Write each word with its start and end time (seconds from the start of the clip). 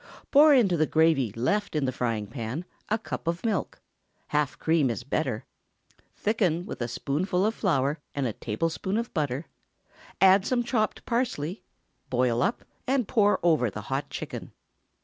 Pour 0.31 0.51
into 0.51 0.75
the 0.77 0.87
gravy 0.87 1.31
left 1.35 1.75
in 1.75 1.85
the 1.85 1.91
frying 1.91 2.25
pan 2.25 2.65
a 2.89 2.97
cup 2.97 3.27
of 3.27 3.45
milk—half 3.45 4.57
cream 4.57 4.89
is 4.89 5.03
better; 5.03 5.45
thicken 6.15 6.65
with 6.65 6.81
a 6.81 6.87
spoonful 6.87 7.45
of 7.45 7.53
flour 7.53 7.99
and 8.15 8.25
a 8.25 8.33
tablespoonful 8.33 8.99
of 8.99 9.13
butter; 9.13 9.45
add 10.19 10.43
some 10.43 10.63
chopped 10.63 11.05
parsley, 11.05 11.61
boil 12.09 12.41
up, 12.41 12.65
and 12.87 13.07
pour 13.07 13.39
over 13.43 13.69
the 13.69 13.81
hot 13.93 14.09
chicken. 14.09 14.51